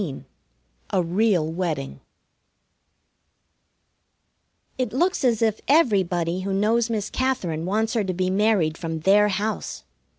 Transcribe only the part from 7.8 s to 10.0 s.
her to be married from their house.